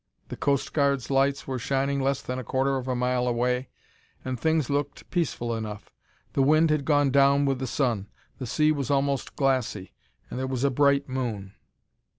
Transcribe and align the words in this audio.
The 0.29 0.35
Coast 0.35 0.73
Guard's 0.73 1.11
lights 1.11 1.45
were 1.45 1.59
shining 1.59 2.01
less 2.01 2.23
than 2.23 2.39
a 2.39 2.43
quarter 2.43 2.75
of 2.77 2.87
a 2.87 2.95
mile 2.95 3.27
away, 3.27 3.69
and 4.25 4.39
things 4.39 4.67
looked 4.67 5.07
peaceful 5.11 5.55
enough. 5.55 5.91
The 6.33 6.41
wind 6.41 6.71
had 6.71 6.85
gone 6.85 7.11
down 7.11 7.45
with 7.45 7.59
the 7.59 7.67
sun; 7.67 8.07
the 8.39 8.47
sea 8.47 8.71
was 8.71 8.89
almost 8.89 9.35
glassy, 9.35 9.93
and 10.31 10.39
there 10.39 10.47
was 10.47 10.63
a 10.63 10.71
bright 10.71 11.07
moon. 11.07 11.53